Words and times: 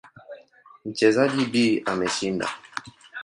Mchezaji 0.85 1.45
B 1.45 1.83
ameshinda. 1.85 2.47